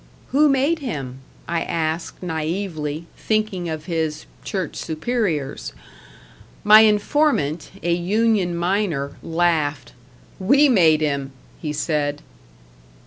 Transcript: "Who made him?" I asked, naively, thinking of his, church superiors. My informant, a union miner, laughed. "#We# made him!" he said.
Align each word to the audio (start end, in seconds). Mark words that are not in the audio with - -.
"Who 0.29 0.49
made 0.49 0.79
him?" 0.79 1.19
I 1.47 1.61
asked, 1.61 2.23
naively, 2.23 3.05
thinking 3.15 3.69
of 3.69 3.85
his, 3.85 4.25
church 4.43 4.75
superiors. 4.75 5.73
My 6.63 6.79
informant, 6.79 7.69
a 7.83 7.93
union 7.93 8.55
miner, 8.57 9.13
laughed. 9.21 9.93
"#We# 10.39 10.69
made 10.69 11.01
him!" 11.01 11.33
he 11.61 11.71
said. 11.71 12.23